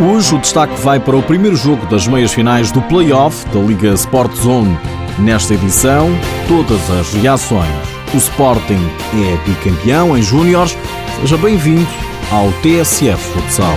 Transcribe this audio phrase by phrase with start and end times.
[0.00, 3.88] Hoje o destaque vai para o primeiro jogo das meias finais do Play-Off da Liga
[3.94, 4.78] Sport Zone.
[5.18, 6.08] Nesta edição,
[6.46, 7.68] todas as reações.
[8.14, 8.78] O Sporting
[9.12, 10.78] é bicampeão em Júniores.
[11.20, 11.84] Seja bem-vindo
[12.30, 13.74] ao TSF Futsal.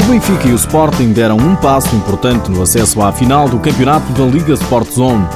[0.00, 4.12] O Benfica e o Sporting deram um passo importante no acesso à final do campeonato
[4.12, 5.26] da Liga Sport Zone.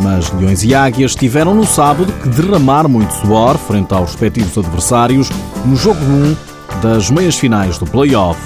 [0.00, 5.28] Mas Leões e Águias tiveram no sábado que derramar muito suor frente aos respectivos adversários
[5.64, 6.36] no jogo 1
[6.82, 8.38] das meias finais do play-off.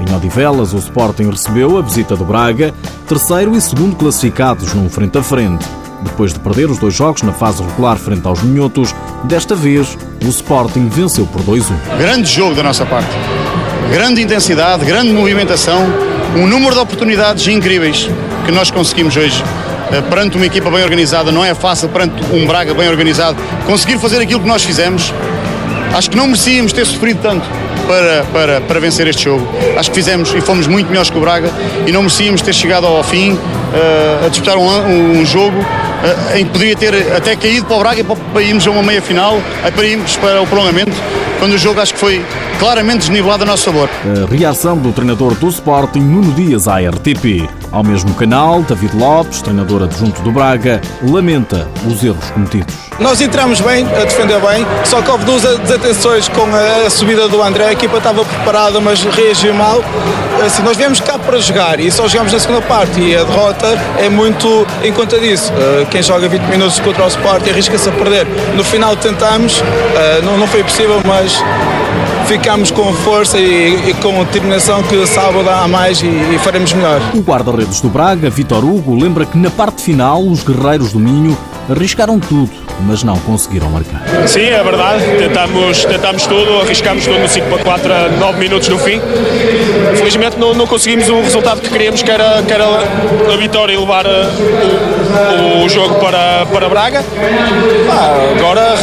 [0.00, 2.74] Em Odivelas, o Sporting recebeu a visita do Braga,
[3.06, 5.64] terceiro e segundo classificados num frente a frente.
[6.02, 10.28] Depois de perder os dois jogos na fase regular frente aos Minhotos, desta vez o
[10.28, 11.72] Sporting venceu por 2-1.
[11.96, 13.10] Grande jogo da nossa parte.
[13.90, 15.80] Grande intensidade, grande movimentação,
[16.36, 18.08] um número de oportunidades incríveis
[18.44, 19.42] que nós conseguimos hoje
[20.02, 24.20] perante uma equipa bem organizada, não é fácil perante um Braga bem organizado conseguir fazer
[24.20, 25.12] aquilo que nós fizemos.
[25.94, 27.46] Acho que não merecíamos ter sofrido tanto
[27.86, 29.46] para, para, para vencer este jogo.
[29.76, 31.50] Acho que fizemos e fomos muito melhores que o Braga
[31.86, 36.44] e não merecíamos ter chegado ao fim uh, a disputar um, um jogo uh, em
[36.44, 39.40] que poderia ter até caído para o Braga e para irmos a uma meia final,
[39.74, 40.92] para irmos para o prolongamento,
[41.38, 42.24] quando o jogo acho que foi
[42.58, 43.88] claramente desnivelado a nosso sabor.
[44.04, 47.48] A reação do treinador do Sporting, Nuno Dias, à RTP.
[47.74, 52.72] Ao mesmo canal, David Lopes, treinador adjunto do Braga, lamenta os erros cometidos.
[53.00, 57.42] Nós entramos bem, a defender bem, só que houve duas desatenções com a subida do
[57.42, 57.66] André.
[57.66, 59.82] A equipa estava preparada, mas reagiu mal.
[60.46, 63.76] Assim, nós viemos cá para jogar e só jogamos na segunda parte e a derrota
[63.98, 65.52] é muito em conta disso.
[65.56, 68.24] Eh, quem joga 20 minutos contra o Sport arrisca-se a perder.
[68.54, 69.60] No final tentamos,
[69.96, 71.42] eh, não foi possível, mas
[72.26, 77.00] ficamos com força e, e, com determinação que sábado há mais e, e faremos melhor.
[77.14, 81.36] O guarda-redes do Braga, Vitor Hugo, lembra que na parte final os guerreiros do Minho
[81.68, 84.02] arriscaram tudo, mas não conseguiram marcar.
[84.26, 85.04] Sim, é verdade.
[85.18, 89.00] Tentamos, tentamos tudo, arriscamos tudo no 5 para 4 a 9 minutos no fim.
[89.96, 93.76] Felizmente não, não conseguimos o resultado que queríamos, que era, que era a vitória e
[93.76, 94.28] levar eh,
[95.60, 97.04] o, o jogo para, para Braga.
[97.90, 98.74] Ah, agora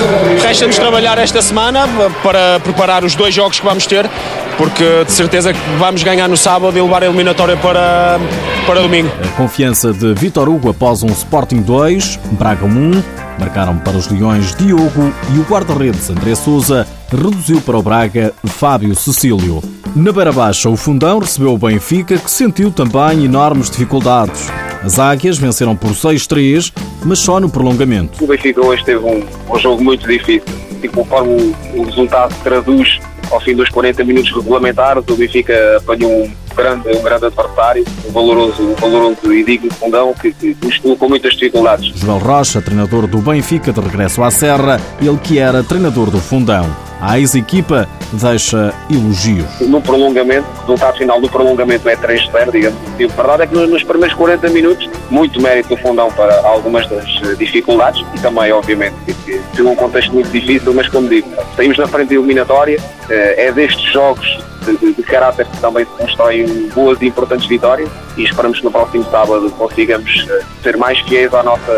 [0.41, 1.87] resta-nos trabalhar esta semana
[2.23, 4.09] para preparar os dois jogos que vamos ter,
[4.57, 8.19] porque de certeza que vamos ganhar no sábado e levar a eliminatória para,
[8.65, 9.11] para domingo.
[9.23, 13.03] A confiança de Vitor Hugo após um Sporting 2, Braga 1,
[13.41, 18.95] marcaram para os Leões Diogo e o guarda-redes André Souza reduziu para o Braga Fábio
[18.95, 19.63] Cecílio.
[19.95, 24.47] Na Beira Baixa, o Fundão recebeu o Benfica, que sentiu também enormes dificuldades.
[24.83, 26.71] As Águias venceram por 6-3,
[27.03, 28.23] mas só no prolongamento.
[28.23, 30.43] O Benfica hoje teve um, um jogo muito difícil
[30.83, 32.99] e conforme o, o resultado traduz
[33.31, 38.11] ao fim dos 40 minutos regulamentares, o Benfica apanhou um grande, um grande adversário, um
[38.11, 41.97] valoroso, um valoroso e digno fundão que, que nos colocou muitas dificuldades.
[41.99, 46.65] Joel Rocha, treinador do Benfica de regresso à Serra, ele que era treinador do fundão.
[47.01, 49.47] A ex-equipa deixa elogios.
[49.61, 52.77] No prolongamento, o resultado final do prolongamento é 3-0, digamos.
[52.99, 56.87] E a verdade é que nos primeiros 40 minutos, muito mérito do fundão para algumas
[56.87, 57.07] das
[57.39, 58.93] dificuldades e também, obviamente,
[59.25, 62.79] que foi um contexto muito difícil, mas como digo, saímos na frente da eliminatória,
[63.09, 64.37] eh, é destes jogos
[64.77, 68.71] de, de, caráter que também se constroem boas e importantes vitórias e esperamos que no
[68.71, 71.71] próximo sábado consigamos eh, ser mais fiéis à nossa,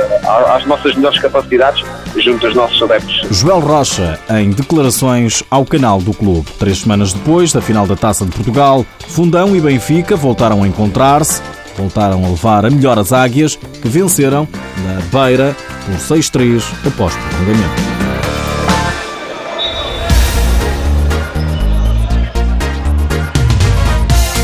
[0.55, 1.83] às nossas melhores capacidades
[2.17, 3.21] junto aos nossos adeptos.
[3.31, 6.49] Joel Rocha, em declarações ao canal do clube.
[6.59, 11.41] Três semanas depois da final da Taça de Portugal, Fundão e Benfica voltaram a encontrar-se,
[11.77, 14.47] voltaram a levar a melhor as águias, que venceram
[14.85, 15.55] na Beira
[15.85, 18.02] por 6-3 após prolongamento.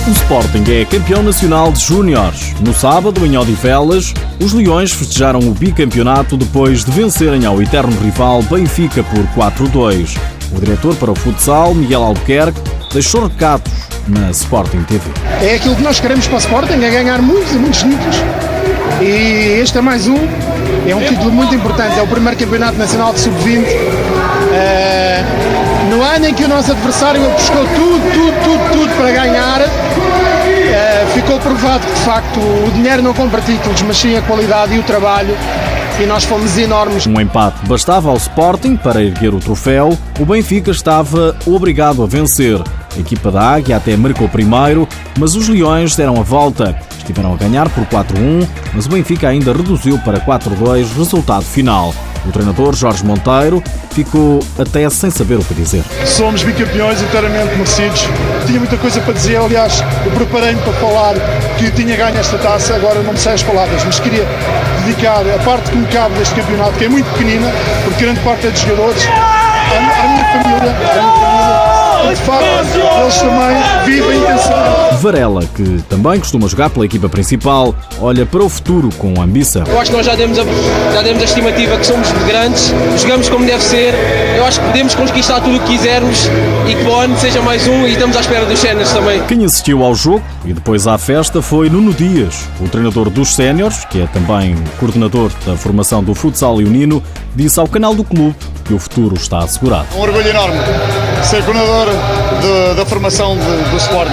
[0.10, 2.56] O Sporting é campeão nacional de Júniores.
[2.62, 4.12] No sábado, em Odivelas,
[4.44, 10.18] os Leões festejaram o bicampeonato depois de vencerem ao eterno rival Benfica por 4-2.
[10.52, 12.60] O diretor para o futsal, Miguel Albuquerque,
[12.92, 13.72] deixou recados
[14.08, 15.12] na Sporting TV.
[15.44, 18.16] É aquilo que nós queremos para o Sporting, é ganhar muitos e muitos títulos.
[19.02, 20.18] E este é mais um,
[20.88, 23.60] é um título muito importante, é o primeiro campeonato nacional de sub-20.
[24.50, 25.60] Uh,
[25.90, 28.29] no ano em que o nosso adversário buscou tudo, tudo
[29.00, 34.18] para ganhar, uh, ficou provado que de facto o dinheiro não compra títulos, mas sim
[34.18, 35.34] a qualidade e o trabalho.
[36.02, 37.08] E nós fomos enormes.
[37.08, 39.98] Um empate bastava ao Sporting para erguer o troféu.
[40.20, 42.62] O Benfica estava obrigado a vencer.
[42.96, 44.86] A equipa da Águia até marcou primeiro,
[45.18, 46.78] mas os Leões deram a volta.
[46.98, 51.94] Estiveram a ganhar por 4-1, mas o Benfica ainda reduziu para 4-2, resultado final.
[52.28, 55.84] O treinador Jorge Monteiro ficou até sem saber o que dizer.
[56.06, 58.08] Somos bicampeões inteiramente merecidos.
[58.46, 61.16] Tinha muita coisa para dizer, aliás, eu preparei-me para falar
[61.58, 64.26] que tinha ganho esta taça, agora não me sei as palavras, mas queria
[64.86, 67.52] dedicar a parte que me cabe deste campeonato, que é muito pequenina,
[67.84, 71.80] porque grande parte é dos jogadores, à, minha família, à minha família.
[72.10, 74.79] De facto, eles também vivem intensamente.
[75.00, 79.64] Varela, que também costuma jogar pela equipa principal, olha para o futuro com ambição.
[79.66, 80.44] Eu acho que nós já demos a,
[80.94, 83.94] já demos a estimativa que somos grandes, jogamos como deve ser.
[84.38, 86.26] Eu acho que podemos conquistar tudo o que quisermos
[86.70, 89.24] e que para o ano seja mais um e estamos à espera dos séniores também.
[89.26, 93.86] Quem assistiu ao jogo e depois à festa foi Nuno Dias, o treinador dos séniores,
[93.86, 97.02] que é também coordenador da formação do futsal leonino,
[97.36, 98.36] disse ao canal do clube
[98.66, 99.88] que o futuro está assegurado.
[99.96, 100.56] Um orgulho enorme
[101.24, 101.88] ser coordenador
[102.42, 104.10] de- da formação de- do Sporting.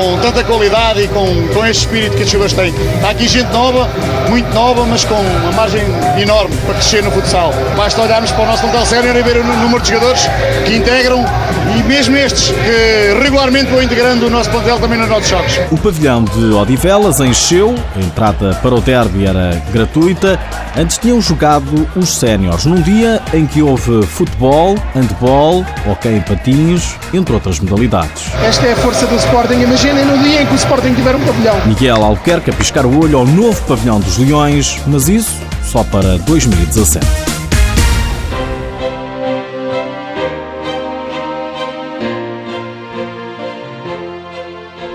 [0.00, 2.74] Com tanta qualidade e com, com este espírito que os jogadores têm.
[2.94, 3.86] Está aqui gente nova,
[4.30, 5.82] muito nova, mas com uma margem
[6.18, 7.52] enorme para crescer no futsal.
[7.76, 10.22] Basta olharmos para o nosso plantel sénior e ver o número de jogadores
[10.64, 11.22] que integram
[11.76, 15.60] e mesmo estes que regularmente vão integrando o nosso plantel também nos nossos jogos.
[15.70, 20.40] O pavilhão de Odivelas encheu, a entrada para o derby era gratuita.
[20.76, 26.94] Antes tinham jogado os séniores, num dia em que houve futebol, handball, hockey em patins,
[27.12, 28.24] entre outras modalidades.
[28.42, 29.60] Esta é a força do Sporting.
[29.90, 31.66] Imaginem no dia em que o Sporting tiver um pavilhão.
[31.66, 36.16] Miguel Albuquerque a piscar o olho ao novo pavilhão dos Leões, mas isso só para
[36.18, 37.04] 2017.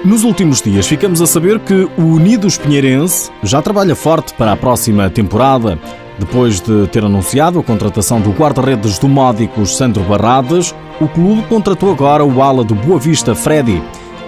[0.06, 4.56] Nos últimos dias ficamos a saber que o Unidos Pinheirense já trabalha forte para a
[4.56, 5.77] próxima temporada.
[6.18, 11.92] Depois de ter anunciado a contratação do guarda-redes do Módicos Sandro Barradas, o clube contratou
[11.92, 13.83] agora o ala do Boa Vista Freddy.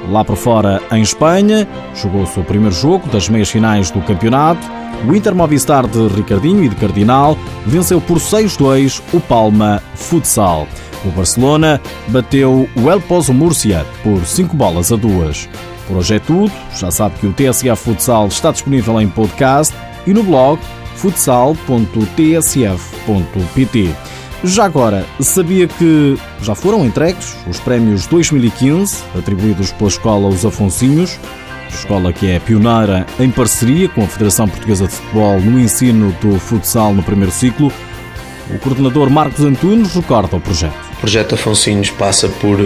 [0.10, 4.62] Lá por fora, em Espanha, jogou o primeiro jogo das meias finais do campeonato.
[5.08, 10.68] O Inter Movistar de Ricardinho e de Cardinal venceu por 6-2 o Palma Futsal.
[11.06, 15.50] O Barcelona bateu o El Pozo Múrcia por 5 bolas a 2.
[15.88, 16.52] Por hoje é tudo.
[16.76, 20.60] Já sabe que o TSF Futsal está disponível em podcast e no blog
[20.96, 21.68] futsal.tsf.pt.
[24.44, 31.20] Já agora, sabia que já foram entregues os prémios 2015 atribuídos pela Escola Os Afonsinhos,
[31.70, 36.40] escola que é pioneira em parceria com a Federação Portuguesa de Futebol no ensino do
[36.40, 37.72] futsal no primeiro ciclo.
[38.50, 40.76] O coordenador Marcos Antunes recorda o projeto.
[40.94, 42.58] O projeto Afonsinhos passa por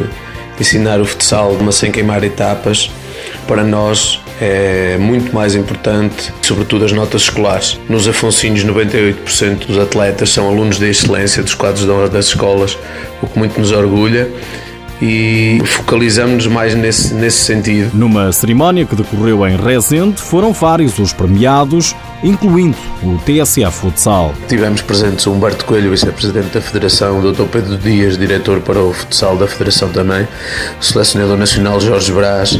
[0.59, 2.91] ensinar o futsal, mas sem queimar etapas.
[3.47, 7.79] Para nós é muito mais importante, sobretudo as notas escolares.
[7.88, 12.75] Nos Afonsinhos, 98% dos atletas são alunos de excelência dos quadros de honra das escolas,
[13.21, 14.27] o que muito nos orgulha
[15.01, 17.91] e focalizamos-nos mais nesse, nesse sentido.
[17.93, 24.33] Numa cerimónia que decorreu em Rezende, foram vários os premiados, incluindo o TSF Futsal.
[24.47, 27.43] Tivemos presentes o Humberto Coelho, vice-presidente da Federação, o Dr.
[27.43, 30.27] Pedro Dias, diretor para o futsal da Federação também,
[30.79, 32.59] o selecionador nacional Jorge Brás,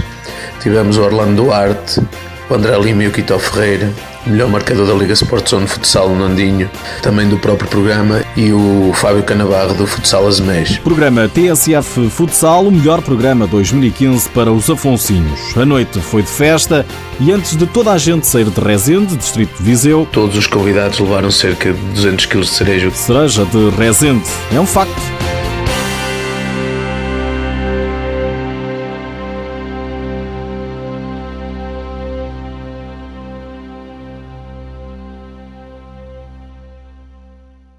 [0.62, 2.02] tivemos o Orlando Duarte,
[2.50, 3.90] o André Lima e o Quito Ferreira,
[4.26, 6.70] o melhor marcador da Liga Sport Zone Futsal, o Nandinho,
[7.02, 10.78] também do próprio programa, e o Fábio Canabarro do Futsal Azemés.
[10.80, 15.40] Programa TSF Futsal, o melhor programa 2015 para os Afonsinhos.
[15.58, 16.86] A noite foi de festa
[17.20, 21.00] e antes de toda a gente sair de Rezende, distrito de Viseu, Todos os convidados
[21.00, 22.92] levaram cerca de 200 kg de cereja.
[22.92, 24.24] cereja de Rezende.
[24.54, 25.02] É um facto.